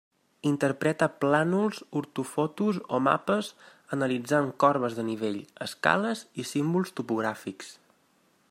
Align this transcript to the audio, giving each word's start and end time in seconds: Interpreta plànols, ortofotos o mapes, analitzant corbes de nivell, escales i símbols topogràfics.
Interpreta 0.51 1.07
plànols, 1.25 1.81
ortofotos 2.01 2.79
o 2.97 3.01
mapes, 3.09 3.51
analitzant 3.99 4.51
corbes 4.65 4.99
de 5.01 5.07
nivell, 5.13 5.41
escales 5.67 6.25
i 6.45 6.51
símbols 6.55 6.97
topogràfics. 7.01 7.71